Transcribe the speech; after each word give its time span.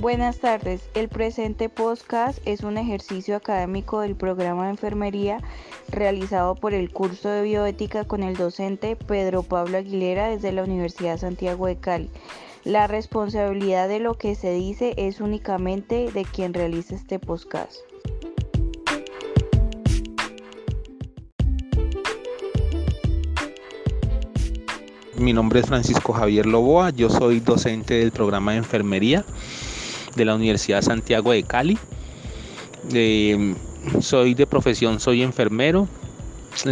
Buenas 0.00 0.38
tardes. 0.38 0.80
El 0.94 1.10
presente 1.10 1.68
podcast 1.68 2.38
es 2.46 2.62
un 2.62 2.78
ejercicio 2.78 3.36
académico 3.36 4.00
del 4.00 4.16
programa 4.16 4.64
de 4.64 4.70
enfermería 4.70 5.42
realizado 5.90 6.54
por 6.54 6.72
el 6.72 6.90
curso 6.90 7.28
de 7.28 7.42
bioética 7.42 8.06
con 8.06 8.22
el 8.22 8.34
docente 8.34 8.96
Pedro 8.96 9.42
Pablo 9.42 9.76
Aguilera 9.76 10.28
desde 10.28 10.52
la 10.52 10.64
Universidad 10.64 11.18
Santiago 11.18 11.66
de 11.66 11.76
Cali. 11.76 12.08
La 12.64 12.86
responsabilidad 12.86 13.88
de 13.88 14.00
lo 14.00 14.14
que 14.14 14.36
se 14.36 14.54
dice 14.54 14.94
es 14.96 15.20
únicamente 15.20 16.10
de 16.10 16.24
quien 16.24 16.54
realiza 16.54 16.94
este 16.94 17.18
podcast. 17.18 17.76
Mi 25.18 25.34
nombre 25.34 25.60
es 25.60 25.66
Francisco 25.66 26.14
Javier 26.14 26.46
Loboa, 26.46 26.88
yo 26.88 27.10
soy 27.10 27.40
docente 27.40 27.92
del 27.92 28.12
programa 28.12 28.52
de 28.52 28.58
enfermería 28.58 29.26
de 30.16 30.24
la 30.24 30.34
Universidad 30.34 30.82
Santiago 30.82 31.32
de 31.32 31.42
Cali. 31.42 31.78
Eh, 32.92 33.54
soy 34.00 34.34
de 34.34 34.46
profesión, 34.46 35.00
soy 35.00 35.22
enfermero. 35.22 35.88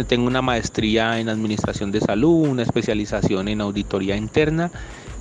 Tengo 0.07 0.27
una 0.27 0.41
maestría 0.41 1.19
en 1.19 1.29
administración 1.29 1.91
de 1.91 2.01
salud, 2.01 2.47
una 2.47 2.63
especialización 2.63 3.47
en 3.47 3.61
auditoría 3.61 4.15
interna 4.15 4.69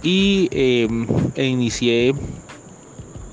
y 0.03 0.49
eh, 0.51 0.89
e 1.37 1.47
inicié 1.47 2.13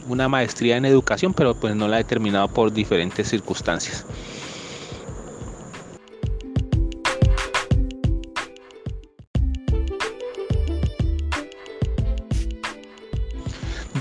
una 0.07 0.29
maestría 0.29 0.77
en 0.77 0.85
educación, 0.85 1.33
pero 1.33 1.55
pues 1.55 1.75
no 1.75 1.87
la 1.87 1.99
he 1.99 2.03
terminado 2.03 2.47
por 2.47 2.71
diferentes 2.71 3.27
circunstancias. 3.27 4.05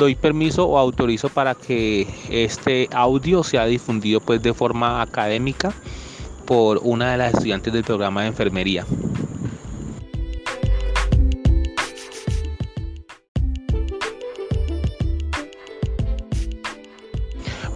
Doy 0.05 0.15
permiso 0.15 0.67
o 0.67 0.79
autorizo 0.79 1.31
para 1.31 1.55
que 1.55 2.07
este 2.29 2.91
audio 2.93 3.43
sea 3.43 3.65
difundido 3.65 4.21
pues 4.21 4.43
de 4.43 4.53
forma 4.53 5.01
académica 5.01 5.73
por 6.45 6.79
una 6.83 7.13
de 7.13 7.17
las 7.17 7.33
estudiantes 7.33 7.73
del 7.73 7.85
programa 7.85 8.21
de 8.21 8.29
enfermería. 8.29 8.85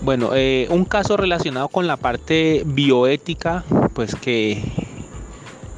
Bueno, 0.02 0.30
eh, 0.34 0.66
un 0.70 0.84
caso 0.84 1.16
relacionado 1.16 1.68
con 1.68 1.86
la 1.86 1.96
parte 1.96 2.62
bioética, 2.66 3.64
pues 3.94 4.14
que 4.14 4.62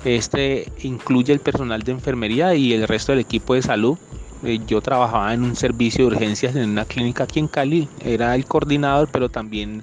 este 0.04 0.66
incluye 0.82 1.32
el 1.32 1.40
personal 1.40 1.82
de 1.82 1.92
enfermería 1.92 2.56
y 2.56 2.72
el 2.72 2.88
resto 2.88 3.12
del 3.12 3.20
equipo 3.20 3.54
de 3.54 3.62
salud 3.62 3.98
eh, 4.42 4.58
yo 4.66 4.80
trabajaba 4.80 5.34
en 5.34 5.42
un 5.42 5.56
servicio 5.56 6.06
de 6.08 6.14
urgencias 6.14 6.56
en 6.56 6.70
una 6.70 6.84
clínica 6.84 7.24
aquí 7.24 7.38
en 7.40 7.48
Cali, 7.48 7.88
era 8.02 8.34
el 8.34 8.46
coordinador, 8.46 9.08
pero 9.12 9.28
también 9.28 9.82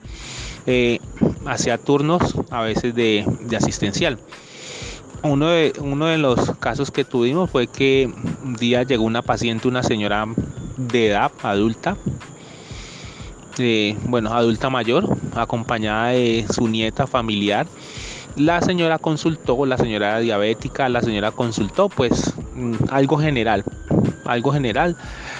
eh, 0.65 0.99
hacía 1.45 1.77
turnos 1.77 2.35
a 2.49 2.61
veces 2.61 2.95
de, 2.95 3.25
asistencial. 3.55 4.17
Uno 5.23 5.47
de, 5.49 5.73
uno 5.79 6.05
de 6.07 6.17
los 6.17 6.55
casos 6.57 6.91
que 6.91 7.03
tuvimos 7.03 7.49
fue 7.49 7.67
que 7.67 8.11
un 8.43 8.55
día 8.55 8.83
llegó 8.83 9.03
una 9.03 9.21
paciente, 9.21 9.67
una 9.67 9.83
señora 9.83 10.25
de 10.77 11.07
edad 11.07 11.31
adulta, 11.41 11.97
eh, 13.59 13.95
bueno, 14.03 14.33
adulta 14.33 14.69
mayor, 14.69 15.17
acompañada 15.35 16.09
de 16.09 16.45
su 16.53 16.67
nieta 16.67 17.07
familiar. 17.07 17.67
La 18.35 18.61
señora 18.61 18.99
consultó, 18.99 19.65
la 19.65 19.77
señora 19.77 20.19
diabética, 20.19 20.89
la 20.89 21.01
señora 21.01 21.31
consultó 21.31 21.89
pues 21.89 22.33
mm, 22.53 22.75
algo 22.91 23.17
general, 23.17 23.63
algo 24.27 24.51
general. 24.51 24.95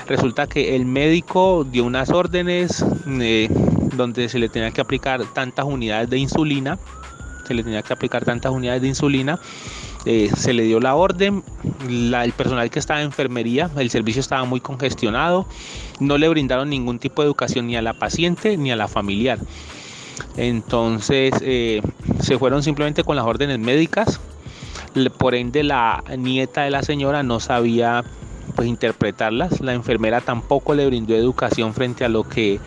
Resulta 0.07 0.47
que 0.47 0.75
el 0.75 0.85
médico 0.85 1.65
dio 1.69 1.85
unas 1.85 2.09
órdenes 2.09 2.85
eh, 3.07 3.49
donde 3.95 4.29
se 4.29 4.39
le 4.39 4.49
tenía 4.49 4.71
que 4.71 4.81
aplicar 4.81 5.21
tantas 5.33 5.65
unidades 5.65 6.09
de 6.09 6.17
insulina, 6.17 6.77
se 7.47 7.53
le 7.53 7.63
tenía 7.63 7.81
que 7.81 7.93
aplicar 7.93 8.25
tantas 8.25 8.51
unidades 8.51 8.81
de 8.81 8.87
insulina. 8.89 9.39
Eh, 10.05 10.29
se 10.37 10.53
le 10.53 10.63
dio 10.63 10.79
la 10.79 10.95
orden, 10.95 11.43
el 11.89 12.31
personal 12.31 12.69
que 12.69 12.79
estaba 12.79 13.01
en 13.01 13.07
enfermería, 13.07 13.69
el 13.75 13.89
servicio 13.89 14.21
estaba 14.21 14.45
muy 14.45 14.61
congestionado, 14.61 15.45
no 15.99 16.17
le 16.17 16.29
brindaron 16.29 16.69
ningún 16.69 16.97
tipo 16.97 17.21
de 17.21 17.25
educación 17.25 17.67
ni 17.67 17.75
a 17.75 17.81
la 17.81 17.93
paciente 17.93 18.55
ni 18.55 18.71
a 18.71 18.77
la 18.77 18.87
familiar. 18.87 19.37
Entonces 20.37 21.33
eh, 21.41 21.81
se 22.21 22.37
fueron 22.37 22.63
simplemente 22.63 23.03
con 23.03 23.17
las 23.17 23.25
órdenes 23.25 23.59
médicas, 23.59 24.21
por 25.17 25.35
ende 25.35 25.63
la 25.63 26.03
nieta 26.17 26.63
de 26.63 26.71
la 26.71 26.83
señora 26.83 27.21
no 27.21 27.39
sabía 27.39 28.03
pues 28.55 28.67
interpretarlas. 28.67 29.61
La 29.61 29.73
enfermera 29.73 30.21
tampoco 30.21 30.73
le 30.73 30.85
brindó 30.85 31.15
educación 31.15 31.73
frente 31.73 32.05
a 32.05 32.09
lo 32.09 32.23
que 32.23 32.59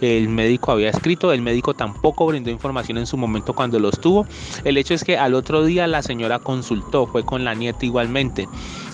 el 0.00 0.28
médico 0.28 0.72
había 0.72 0.88
escrito, 0.88 1.32
el 1.32 1.42
médico 1.42 1.74
tampoco 1.74 2.26
brindó 2.26 2.50
información 2.50 2.96
en 2.98 3.06
su 3.06 3.16
momento 3.16 3.52
cuando 3.52 3.78
lo 3.78 3.90
tuvo. 3.90 4.26
El 4.64 4.78
hecho 4.78 4.94
es 4.94 5.04
que 5.04 5.18
al 5.18 5.34
otro 5.34 5.64
día 5.64 5.86
la 5.86 6.02
señora 6.02 6.38
consultó, 6.38 7.06
fue 7.06 7.24
con 7.24 7.44
la 7.44 7.54
nieta 7.54 7.84
igualmente. 7.84 8.48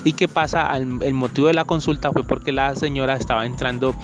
¿Y 0.05 0.15
qué 0.15 0.29
pasa? 0.29 0.77
el 0.77 1.15
motivo 1.15 1.47
de 1.49 1.55
la 1.55 1.65
consulta 1.65 2.13
fue 2.13 2.25
porque 2.25 2.53
la 2.53 2.75
señora 2.75 3.17
estaba 3.17 3.47
entrando 3.47 3.95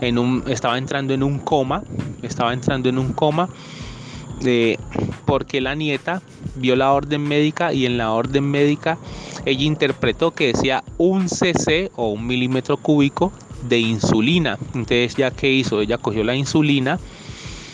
en 0.00 0.18
un, 0.18 0.44
estaba 0.48 0.78
entrando 0.78 1.14
en 1.14 1.22
un 1.22 1.38
coma, 1.38 1.82
estaba 2.22 2.52
entrando 2.52 2.88
en 2.88 2.98
un 2.98 3.12
coma. 3.12 3.48
Eh, 4.44 4.76
porque 5.26 5.60
la 5.60 5.74
nieta 5.74 6.22
vio 6.54 6.76
la 6.76 6.92
orden 6.92 7.22
médica 7.22 7.72
y 7.72 7.84
en 7.84 7.98
la 7.98 8.12
orden 8.12 8.44
médica 8.44 8.96
ella 9.44 9.64
interpretó 9.64 10.30
que 10.30 10.48
decía 10.48 10.82
un 10.96 11.28
cc 11.28 11.90
o 11.96 12.08
un 12.10 12.26
milímetro 12.26 12.76
cúbico 12.76 13.32
de 13.68 13.78
insulina. 13.78 14.58
Entonces, 14.74 15.16
¿ya 15.16 15.30
qué 15.30 15.52
hizo? 15.52 15.80
Ella 15.80 15.98
cogió 15.98 16.24
la 16.24 16.34
insulina, 16.34 16.98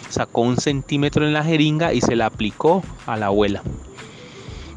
sacó 0.09 0.43
un 0.43 0.57
centímetro 0.57 1.27
en 1.27 1.33
la 1.33 1.45
jeringa 1.45 1.93
y 1.93 2.01
se 2.01 2.17
la 2.17 2.27
aplicó 2.27 2.83
a 3.07 3.17
la 3.17 3.27
abuela. 3.27 3.63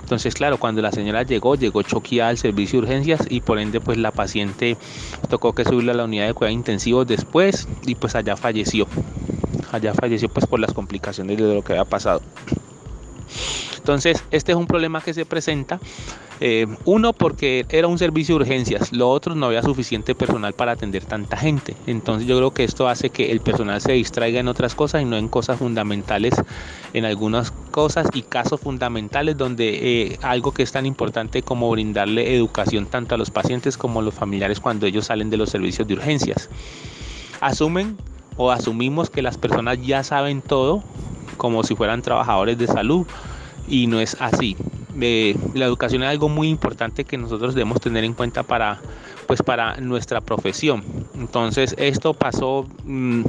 Entonces, 0.05 0.35
claro, 0.35 0.59
cuando 0.59 0.83
la 0.83 0.91
señora 0.91 1.23
llegó, 1.23 1.55
llegó 1.55 1.81
choqueada 1.81 2.29
al 2.29 2.37
servicio 2.37 2.79
de 2.79 2.85
urgencias 2.85 3.21
y 3.27 3.41
por 3.41 3.57
ende, 3.57 3.81
pues 3.81 3.97
la 3.97 4.11
paciente 4.11 4.77
tocó 5.29 5.53
que 5.53 5.65
subirla 5.65 5.93
a 5.93 5.95
la 5.95 6.03
unidad 6.03 6.27
de 6.27 6.33
cuidados 6.35 6.53
intensivos 6.53 7.07
después 7.07 7.67
y 7.87 7.95
pues 7.95 8.13
allá 8.13 8.37
falleció. 8.37 8.87
Allá 9.71 9.95
falleció 9.95 10.29
pues 10.29 10.45
por 10.45 10.59
las 10.59 10.73
complicaciones 10.73 11.37
de 11.37 11.55
lo 11.55 11.63
que 11.63 11.73
había 11.73 11.85
pasado. 11.85 12.21
Entonces, 13.85 14.23
este 14.31 14.51
es 14.51 14.57
un 14.57 14.65
problema 14.65 14.99
que 14.99 15.13
se 15.13 15.27
presenta 15.27 15.79
eh, 16.39 16.65
uno, 16.85 17.13
porque 17.13 17.67
era 17.69 17.87
un 17.87 17.99
servicio 17.99 18.33
de 18.33 18.41
urgencias, 18.41 18.91
lo 18.91 19.11
otro, 19.11 19.35
no 19.35 19.45
había 19.45 19.61
suficiente 19.61 20.15
personal 20.15 20.53
para 20.53 20.71
atender 20.71 21.05
tanta 21.05 21.37
gente. 21.37 21.77
Entonces 21.85 22.27
yo 22.27 22.35
creo 22.35 22.49
que 22.49 22.63
esto 22.63 22.87
hace 22.87 23.11
que 23.11 23.31
el 23.31 23.41
personal 23.41 23.79
se 23.81 23.91
distraiga 23.91 24.39
en 24.39 24.47
otras 24.47 24.73
cosas 24.73 25.03
y 25.03 25.05
no 25.05 25.17
en 25.17 25.27
cosas 25.27 25.59
fundamentales, 25.59 26.33
en 26.93 27.05
algunas 27.05 27.51
cosas 27.51 28.07
y 28.15 28.23
casos 28.23 28.59
fundamentales 28.59 29.37
donde 29.37 29.67
eh, 29.83 30.19
algo 30.23 30.51
que 30.51 30.63
es 30.63 30.71
tan 30.71 30.87
importante 30.87 31.43
como 31.43 31.69
brindarle 31.69 32.35
educación 32.35 32.87
tanto 32.87 33.13
a 33.13 33.19
los 33.19 33.29
pacientes 33.29 33.77
como 33.77 33.99
a 33.99 34.03
los 34.03 34.15
familiares 34.15 34.59
cuando 34.59 34.87
ellos 34.87 35.05
salen 35.05 35.29
de 35.29 35.37
los 35.37 35.51
servicios 35.51 35.87
de 35.87 35.93
urgencias. 35.93 36.49
Asumen 37.39 37.97
o 38.35 38.49
asumimos 38.49 39.11
que 39.11 39.21
las 39.21 39.37
personas 39.37 39.77
ya 39.85 40.03
saben 40.03 40.41
todo 40.41 40.83
como 41.37 41.63
si 41.63 41.75
fueran 41.75 42.01
trabajadores 42.01 42.57
de 42.57 42.65
salud 42.65 43.05
y 43.67 43.87
no 43.87 43.99
es 43.99 44.17
así 44.19 44.55
la 44.97 45.65
educación 45.65 46.03
es 46.03 46.09
algo 46.09 46.29
muy 46.29 46.49
importante 46.49 47.03
que 47.03 47.17
nosotros 47.17 47.53
debemos 47.53 47.81
tener 47.81 48.03
en 48.03 48.13
cuenta 48.13 48.43
para, 48.43 48.79
pues 49.27 49.41
para 49.41 49.77
nuestra 49.77 50.21
profesión. 50.21 50.83
Entonces 51.15 51.75
esto 51.77 52.13
pasó, 52.13 52.65
mm, 52.85 53.23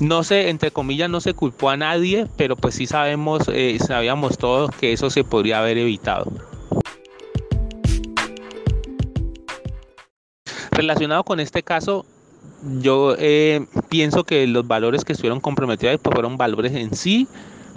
no 0.00 0.24
sé, 0.24 0.48
entre 0.48 0.70
comillas, 0.70 1.10
no 1.10 1.20
se 1.20 1.34
culpó 1.34 1.70
a 1.70 1.76
nadie, 1.76 2.26
pero 2.36 2.56
pues 2.56 2.74
sí 2.74 2.86
sabemos, 2.86 3.42
eh, 3.52 3.78
sabíamos 3.78 4.38
todos 4.38 4.70
que 4.76 4.92
eso 4.92 5.10
se 5.10 5.24
podría 5.24 5.58
haber 5.58 5.78
evitado. 5.78 6.32
Relacionado 10.70 11.24
con 11.24 11.40
este 11.40 11.62
caso, 11.62 12.06
yo 12.80 13.14
eh, 13.18 13.66
pienso 13.90 14.24
que 14.24 14.46
los 14.46 14.66
valores 14.66 15.04
que 15.04 15.12
estuvieron 15.12 15.40
comprometidos 15.40 16.00
pues, 16.02 16.14
fueron 16.14 16.38
valores 16.38 16.72
en 16.72 16.94
sí 16.94 17.28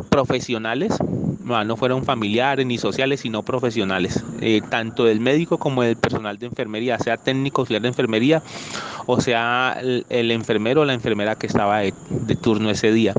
profesionales, 0.09 0.93
no 1.43 1.77
fueron 1.77 2.03
familiares 2.03 2.65
ni 2.65 2.77
sociales, 2.77 3.21
sino 3.21 3.43
profesionales, 3.43 4.23
eh, 4.41 4.61
tanto 4.69 5.05
del 5.05 5.19
médico 5.19 5.57
como 5.57 5.83
del 5.83 5.97
personal 5.97 6.37
de 6.39 6.47
enfermería, 6.47 6.97
sea 6.99 7.17
técnico 7.17 7.61
auxiliar 7.61 7.81
de 7.81 7.89
enfermería 7.89 8.41
o 9.05 9.19
sea 9.19 9.77
el, 9.81 10.31
enfermero 10.31 10.81
o 10.81 10.85
la 10.85 10.93
enfermera 10.93 11.35
que 11.35 11.47
estaba 11.47 11.79
de, 11.79 11.93
turno 12.41 12.69
ese 12.69 12.91
día. 12.91 13.13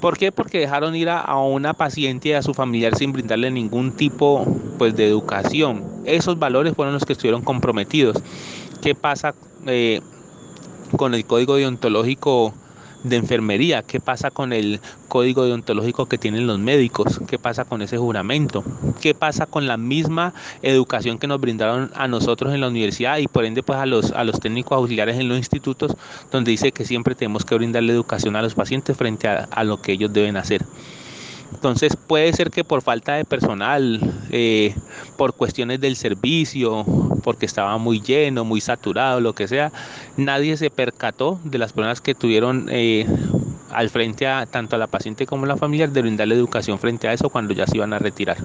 ¿Por 0.00 0.18
qué? 0.18 0.30
Porque 0.30 0.58
dejaron 0.58 0.94
ir 0.94 1.08
a, 1.08 1.36
una 1.38 1.72
paciente 1.72 2.30
y 2.30 2.32
a 2.32 2.42
su 2.42 2.52
familiar 2.52 2.96
sin 2.96 3.12
brindarle 3.12 3.50
ningún 3.50 3.92
tipo 3.92 4.46
pues, 4.78 4.94
de 4.94 5.06
educación. 5.06 5.84
Esos 6.04 6.38
valores 6.38 6.74
fueron 6.74 6.94
los 6.94 7.04
que 7.04 7.14
estuvieron 7.14 7.42
comprometidos. 7.42 8.18
¿Qué 8.82 8.94
pasa 8.94 9.34
eh, 9.66 10.00
con 10.96 11.14
el 11.14 11.24
código 11.24 11.56
deontológico 11.56 12.52
de 13.02 13.16
enfermería, 13.16 13.82
qué 13.82 14.00
pasa 14.00 14.30
con 14.30 14.52
el 14.52 14.80
código 15.08 15.44
deontológico 15.44 16.06
que 16.06 16.18
tienen 16.18 16.46
los 16.46 16.58
médicos, 16.58 17.20
qué 17.28 17.38
pasa 17.38 17.64
con 17.64 17.82
ese 17.82 17.98
juramento, 17.98 18.64
qué 19.00 19.14
pasa 19.14 19.46
con 19.46 19.66
la 19.66 19.76
misma 19.76 20.34
educación 20.62 21.18
que 21.18 21.26
nos 21.26 21.40
brindaron 21.40 21.90
a 21.94 22.08
nosotros 22.08 22.52
en 22.52 22.60
la 22.60 22.68
universidad 22.68 23.18
y 23.18 23.28
por 23.28 23.44
ende 23.44 23.62
pues 23.62 23.78
a 23.78 23.86
los, 23.86 24.12
a 24.12 24.24
los 24.24 24.40
técnicos 24.40 24.76
auxiliares 24.76 25.18
en 25.18 25.28
los 25.28 25.38
institutos, 25.38 25.96
donde 26.30 26.50
dice 26.50 26.72
que 26.72 26.84
siempre 26.84 27.14
tenemos 27.14 27.44
que 27.44 27.54
brindarle 27.54 27.92
educación 27.92 28.36
a 28.36 28.42
los 28.42 28.54
pacientes 28.54 28.96
frente 28.96 29.28
a, 29.28 29.64
lo 29.64 29.80
que 29.80 29.92
ellos 29.92 30.12
deben 30.12 30.36
hacer. 30.36 30.64
Entonces 31.52 31.96
puede 31.96 32.32
ser 32.32 32.50
que 32.50 32.64
por 32.64 32.82
falta 32.82 33.14
de 33.14 33.24
personal, 33.24 34.00
eh, 34.30 34.74
por 35.16 35.34
cuestiones 35.34 35.80
del 35.80 35.96
servicio, 35.96 36.84
porque 37.26 37.44
estaba 37.44 37.76
muy 37.76 38.00
lleno, 38.00 38.44
muy 38.44 38.60
saturado, 38.60 39.20
lo 39.20 39.32
que 39.32 39.48
sea, 39.48 39.72
nadie 40.16 40.56
se 40.56 40.70
percató 40.70 41.40
de 41.42 41.58
las 41.58 41.72
personas 41.72 42.00
que 42.00 42.14
tuvieron 42.14 42.68
eh, 42.70 43.04
al 43.72 43.90
frente 43.90 44.28
a 44.28 44.46
tanto 44.46 44.76
a 44.76 44.78
la 44.78 44.86
paciente 44.86 45.26
como 45.26 45.44
a 45.44 45.48
la 45.48 45.56
familia 45.56 45.88
de 45.88 46.02
brindarle 46.02 46.36
educación 46.36 46.78
frente 46.78 47.08
a 47.08 47.12
eso 47.12 47.28
cuando 47.28 47.52
ya 47.52 47.66
se 47.66 47.78
iban 47.78 47.92
a 47.92 47.98
retirar. 47.98 48.36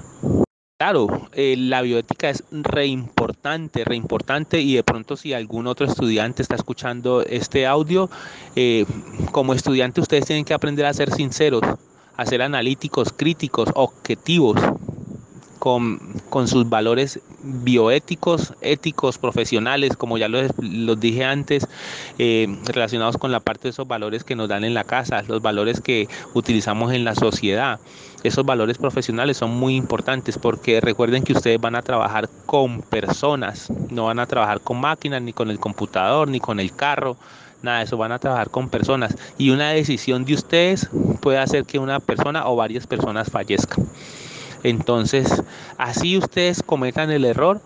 Claro, 0.80 1.28
eh, 1.32 1.54
la 1.56 1.80
bioética 1.82 2.28
es 2.28 2.42
re 2.50 2.86
importante, 2.86 3.84
re 3.84 3.94
importante 3.94 4.60
y 4.60 4.74
de 4.74 4.82
pronto 4.82 5.16
si 5.16 5.32
algún 5.32 5.68
otro 5.68 5.86
estudiante 5.86 6.42
está 6.42 6.56
escuchando 6.56 7.22
este 7.22 7.68
audio, 7.68 8.10
como 9.30 9.54
estudiante 9.54 10.00
ustedes 10.00 10.26
tienen 10.26 10.44
que 10.44 10.54
aprender 10.54 10.86
a 10.86 10.92
ser 10.92 11.12
sinceros, 11.12 11.62
a 12.16 12.26
ser 12.26 12.42
analíticos, 12.42 13.12
críticos, 13.16 13.68
objetivos, 13.74 14.60
con, 15.62 16.48
sus 16.48 16.68
valores 16.68 17.20
bioéticos, 17.42 18.54
éticos, 18.60 19.18
profesionales, 19.18 19.96
como 19.96 20.18
ya 20.18 20.28
los, 20.28 20.50
dije 21.00 21.24
antes, 21.24 21.66
eh, 22.18 22.46
relacionados 22.66 23.16
con 23.16 23.32
la 23.32 23.40
parte 23.40 23.64
de 23.64 23.70
esos 23.70 23.86
valores 23.86 24.24
que 24.24 24.36
nos 24.36 24.48
dan 24.48 24.64
en 24.64 24.74
la 24.74 24.84
casa, 24.84 25.22
los 25.22 25.42
valores 25.42 25.80
que 25.80 26.08
utilizamos 26.34 26.92
en 26.92 27.04
la 27.04 27.14
sociedad. 27.14 27.80
Esos 28.22 28.44
valores 28.44 28.78
profesionales 28.78 29.36
son 29.36 29.50
muy 29.50 29.74
importantes 29.74 30.38
porque 30.38 30.80
recuerden 30.80 31.24
que 31.24 31.32
ustedes 31.32 31.60
van 31.60 31.74
a 31.74 31.82
trabajar 31.82 32.28
con 32.46 32.82
personas, 32.82 33.68
no 33.90 34.06
van 34.06 34.20
a 34.20 34.26
trabajar 34.26 34.60
con 34.60 34.80
máquinas, 34.80 35.22
ni 35.22 35.32
con 35.32 35.50
el 35.50 35.58
computador, 35.58 36.28
ni 36.28 36.38
con 36.38 36.60
el 36.60 36.72
carro, 36.74 37.16
Nada 37.62 37.78
de 37.78 37.84
eso, 37.84 37.96
van 37.96 38.10
a 38.10 38.18
trabajar 38.18 38.50
con 38.50 38.68
personas 38.68 39.16
y 39.38 39.50
una 39.50 39.70
decisión 39.70 40.24
de 40.24 40.34
ustedes 40.34 40.88
puede 41.20 41.38
hacer 41.38 41.64
que 41.64 41.78
una 41.78 42.00
persona 42.00 42.48
o 42.48 42.56
varias 42.56 42.88
personas 42.88 43.30
fallezcan. 43.30 43.86
Entonces, 44.62 45.42
así 45.78 46.16
ustedes 46.16 46.62
cometan 46.62 47.10
el 47.10 47.24
error, 47.24 47.60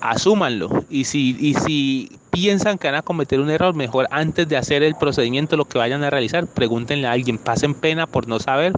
asúmanlo. 0.00 0.84
Y 0.90 1.04
si, 1.04 1.36
y 1.40 1.54
si 1.54 2.18
piensan 2.30 2.78
que 2.78 2.88
van 2.88 2.96
a 2.96 3.02
cometer 3.02 3.40
un 3.40 3.50
error, 3.50 3.74
mejor 3.74 4.06
antes 4.10 4.48
de 4.48 4.56
hacer 4.56 4.82
el 4.82 4.94
procedimiento, 4.94 5.56
lo 5.56 5.64
que 5.64 5.78
vayan 5.78 6.04
a 6.04 6.10
realizar, 6.10 6.46
pregúntenle 6.46 7.06
a 7.06 7.12
alguien, 7.12 7.38
pasen 7.38 7.74
pena 7.74 8.06
por 8.06 8.28
no 8.28 8.38
saber, 8.38 8.72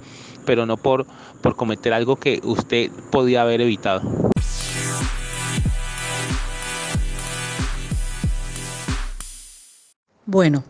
pero 0.47 0.65
no 0.65 0.77
por, 0.77 1.07
por 1.43 1.57
cometer 1.57 1.93
algo 1.93 2.17
que 2.17 2.41
usted 2.45 2.91
podía 3.11 3.43
haber 3.43 3.61
evitado. 3.61 4.31
Bueno, 10.25 10.63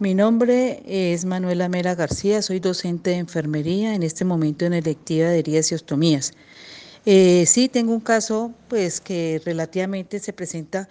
mi 0.00 0.14
nombre 0.14 0.82
es 0.86 1.24
Manuela 1.24 1.68
Mera 1.68 1.94
García, 1.94 2.40
soy 2.42 2.60
docente 2.60 3.10
de 3.10 3.16
enfermería 3.16 3.94
en 3.94 4.04
este 4.04 4.24
momento 4.24 4.64
en 4.64 4.74
electiva 4.74 5.28
de 5.28 5.40
heridas 5.40 5.72
y 5.72 5.74
ostomías. 5.74 6.32
Eh, 7.04 7.44
sí, 7.46 7.68
tengo 7.68 7.92
un 7.92 8.00
caso 8.00 8.52
pues 8.68 9.00
que 9.00 9.40
relativamente 9.44 10.20
se 10.20 10.32
presenta 10.32 10.88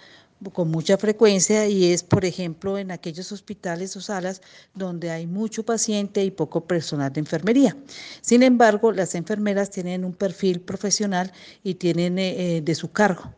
con 0.53 0.69
mucha 0.69 0.97
frecuencia 0.97 1.67
y 1.67 1.91
es, 1.91 2.03
por 2.03 2.25
ejemplo, 2.25 2.77
en 2.77 2.91
aquellos 2.91 3.31
hospitales 3.31 3.95
o 3.95 4.01
salas 4.01 4.41
donde 4.75 5.09
hay 5.09 5.25
mucho 5.25 5.63
paciente 5.63 6.23
y 6.23 6.31
poco 6.31 6.65
personal 6.65 7.11
de 7.13 7.21
enfermería. 7.21 7.77
Sin 8.21 8.43
embargo, 8.43 8.91
las 8.91 9.15
enfermeras 9.15 9.69
tienen 9.69 10.03
un 10.03 10.13
perfil 10.13 10.59
profesional 10.59 11.31
y 11.63 11.75
tienen 11.75 12.19
eh, 12.19 12.57
eh, 12.57 12.61
de 12.61 12.75
su 12.75 12.91
cargo. 12.91 13.33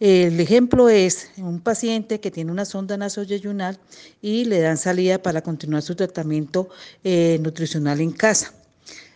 El 0.00 0.40
ejemplo 0.40 0.88
es 0.88 1.28
un 1.36 1.60
paciente 1.60 2.20
que 2.20 2.30
tiene 2.30 2.50
una 2.50 2.64
sonda 2.64 2.96
nasoyeyunal 2.96 3.78
y 4.22 4.46
le 4.46 4.60
dan 4.60 4.78
salida 4.78 5.22
para 5.22 5.42
continuar 5.42 5.82
su 5.82 5.94
tratamiento 5.94 6.70
eh, 7.04 7.38
nutricional 7.42 8.00
en 8.00 8.12
casa. 8.12 8.54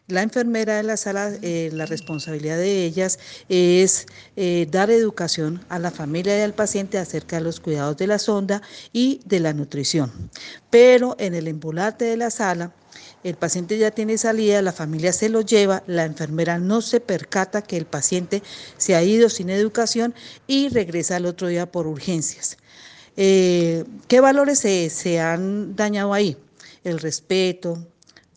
La 0.08 0.20
enfermera 0.20 0.76
de 0.76 0.82
la 0.82 0.98
sala, 0.98 1.32
eh, 1.40 1.70
la 1.72 1.86
responsabilidad 1.86 2.58
de 2.58 2.84
ellas 2.84 3.18
es 3.48 4.04
eh, 4.36 4.68
dar 4.70 4.90
educación 4.90 5.64
a 5.70 5.78
la 5.78 5.90
familia 5.90 6.38
y 6.38 6.42
al 6.42 6.52
paciente 6.52 6.98
acerca 6.98 7.36
de 7.36 7.44
los 7.44 7.60
cuidados 7.60 7.96
de 7.96 8.06
la 8.06 8.18
sonda 8.18 8.60
y 8.92 9.22
de 9.24 9.40
la 9.40 9.54
nutrición. 9.54 10.12
Pero 10.68 11.16
en 11.18 11.34
el 11.34 11.48
embulate 11.48 12.04
de 12.04 12.18
la 12.18 12.30
sala, 12.30 12.74
el 13.24 13.36
paciente 13.36 13.78
ya 13.78 13.90
tiene 13.90 14.18
salida, 14.18 14.60
la 14.60 14.72
familia 14.72 15.12
se 15.12 15.30
lo 15.30 15.40
lleva, 15.40 15.82
la 15.86 16.04
enfermera 16.04 16.58
no 16.58 16.82
se 16.82 17.00
percata 17.00 17.62
que 17.62 17.78
el 17.78 17.86
paciente 17.86 18.42
se 18.76 18.94
ha 18.94 19.02
ido 19.02 19.30
sin 19.30 19.48
educación 19.48 20.14
y 20.46 20.68
regresa 20.68 21.16
al 21.16 21.24
otro 21.24 21.48
día 21.48 21.72
por 21.72 21.86
urgencias. 21.86 22.58
Eh, 23.16 23.84
¿Qué 24.08 24.20
valores 24.20 24.58
se, 24.58 24.90
se 24.90 25.20
han 25.20 25.74
dañado 25.74 26.12
ahí? 26.12 26.36
El 26.84 26.98
respeto, 26.98 27.86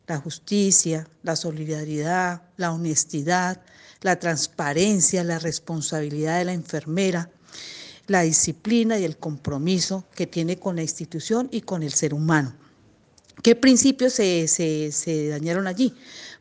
la 0.08 0.18
justicia, 0.18 1.06
la 1.22 1.36
solidaridad, 1.36 2.44
la 2.56 2.72
honestidad, 2.72 3.62
la 4.02 4.18
transparencia, 4.20 5.22
la 5.26 5.38
responsabilidad 5.38 6.38
de 6.38 6.46
la 6.46 6.54
enfermera, 6.54 7.30
la 8.08 8.22
disciplina 8.22 8.98
y 8.98 9.04
el 9.04 9.18
compromiso 9.18 10.06
que 10.16 10.28
tiene 10.28 10.58
con 10.58 10.78
la 10.78 10.84
institución 10.84 11.50
y 11.52 11.60
con 11.62 11.84
el 11.84 11.92
ser 11.92 12.14
humano. 12.14 12.56
¿Qué 13.44 13.56
principios 13.56 14.14
se, 14.14 15.28
dañaron 15.30 15.68
allí? 15.68 15.94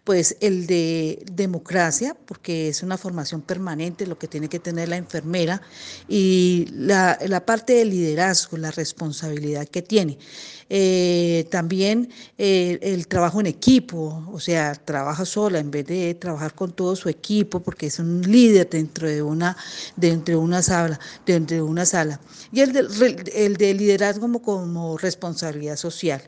Pues 0.07 0.37
el 0.41 0.69
de 0.69 1.25
democracia, 1.33 2.17
porque 2.27 2.69
es 2.69 2.85
una 2.85 2.97
formación 2.97 3.43
permanente 3.43 4.07
lo 4.07 4.17
que 4.17 4.29
tiene 4.29 4.49
que 4.49 4.61
tener 4.61 4.89
la 4.89 4.97
enfermera, 4.97 5.61
y 6.09 6.69
la, 6.71 7.19
la 7.27 7.45
parte 7.45 7.73
de 7.73 7.87
liderazgo, 7.87 8.57
la 8.57 8.71
responsabilidad 8.71 9.67
que 9.67 9.83
tiene. 9.83 10.17
Eh, 10.69 11.47
también 11.51 12.09
eh, 12.39 12.79
el 12.83 13.07
trabajo 13.07 13.39
en 13.39 13.47
equipo, 13.47 14.25
o 14.33 14.41
sea, 14.41 14.75
trabaja 14.75 15.25
sola 15.25 15.61
en 15.61 15.71
vez 15.71 15.87
de 15.87 16.15
trabajar 16.15 16.55
con 16.55 16.73
todo 16.73 16.97
su 16.97 17.09
equipo, 17.09 17.61
porque 17.61 17.87
es 17.87 17.99
un 18.01 18.23
líder 18.23 18.69
dentro 18.69 19.09
de 19.09 19.23
una, 19.23 19.57
dentro 19.97 20.39
de 20.39 20.45
una 20.45 20.63
sala, 20.63 20.99
dentro 21.25 21.57
de 21.57 21.63
una 21.63 21.87
sala. 21.87 22.21
Y 22.53 22.61
el 22.61 22.73
de, 22.73 22.81
el 23.35 23.57
de 23.57 23.75
liderazgo 23.75 24.23
como, 24.23 24.43
como 24.43 24.99
responsabilidad 24.99 25.77
social. 25.77 26.23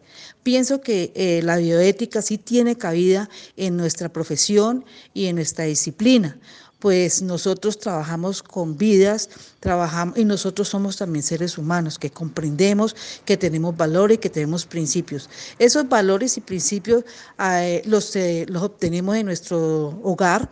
Pienso 0.45 0.81
que 0.81 1.13
eh, 1.15 1.41
la 1.43 1.57
bioética 1.57 2.23
sí 2.23 2.39
tiene 2.39 2.77
cabida 2.77 3.29
en 3.57 3.68
nuestra 3.76 4.09
profesión 4.09 4.85
y 5.15 5.26
en 5.26 5.37
nuestra 5.37 5.65
disciplina 5.65 6.38
pues 6.79 7.23
nosotros 7.23 7.79
trabajamos 7.79 8.43
con 8.43 8.79
vidas, 8.79 9.29
trabajamos 9.61 10.17
y 10.17 10.25
nosotros 10.25 10.69
somos 10.69 10.97
también 10.97 11.23
seres 11.23 11.59
humanos 11.59 11.99
que 11.99 12.11
comprendemos 12.11 12.95
que 13.25 13.37
tenemos 13.37 13.76
valores 13.76 14.16
y 14.16 14.19
que 14.19 14.31
tenemos 14.31 14.64
principios. 14.64 15.28
Esos 15.59 15.88
valores 15.88 16.37
y 16.37 16.40
principios 16.40 17.04
eh, 17.40 17.83
los, 17.85 18.14
eh, 18.14 18.47
los 18.49 18.62
obtenemos 18.62 19.16
en 19.16 19.26
nuestro 19.26 20.00
hogar 20.02 20.49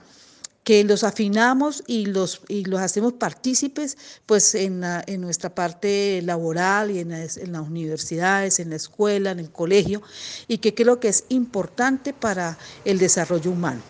que 0.67 0.83
los 0.83 1.05
afinamos 1.05 1.85
y 1.87 2.07
los, 2.07 2.43
y 2.49 2.65
los 2.65 2.81
hacemos 2.81 3.13
partícipes 3.13 3.97
pues 4.27 4.53
en, 4.57 4.83
en 4.83 5.21
nuestra 5.21 5.55
parte 5.55 6.21
laboral 6.23 6.91
y 6.91 6.99
en 6.99 7.13
en 7.13 7.53
las 7.53 7.63
universidades, 7.63 8.59
en 8.59 8.71
la 8.71 8.77
escuela, 8.77 9.31
en 9.31 9.39
el 9.39 9.53
colegio, 9.53 10.03
y 10.49 10.59
que 10.59 10.75
creo 10.75 10.99
que 10.99 11.07
es 11.07 11.25
importante 11.29 12.13
para 12.13 12.59
el 12.85 12.99
desarrollo 12.99 13.53
humano. 13.53 13.81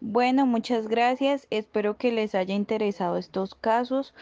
Bueno, 0.00 0.44
muchas 0.44 0.88
gracias. 0.88 1.46
Espero 1.50 1.96
que 1.96 2.10
les 2.10 2.34
haya 2.34 2.56
interesado 2.56 3.16
estos 3.16 3.54
casos, 3.54 4.12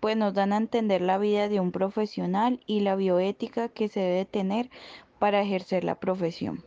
pues 0.00 0.16
nos 0.16 0.32
dan 0.32 0.54
a 0.54 0.56
entender 0.56 1.02
la 1.02 1.18
vida 1.18 1.50
de 1.50 1.60
un 1.60 1.70
profesional 1.70 2.60
y 2.66 2.80
la 2.80 2.96
bioética 2.96 3.68
que 3.68 3.88
se 3.88 4.00
debe 4.00 4.24
tener 4.24 4.70
para 5.18 5.42
ejercer 5.42 5.84
la 5.84 5.96
profesión. 5.96 6.64